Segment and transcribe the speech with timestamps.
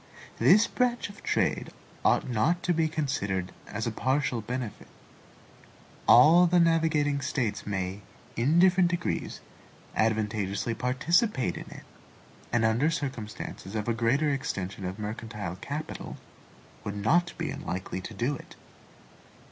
[0.39, 1.69] This branch of trade
[2.03, 4.87] ought not to be considered as a partial benefit.
[6.07, 8.01] All the navigating States may,
[8.35, 9.41] in different degrees,
[9.95, 11.83] advantageously participate in it,
[12.51, 16.17] and under circumstances of a greater extension of mercantile capital,
[16.83, 18.55] would not be unlikely to do it.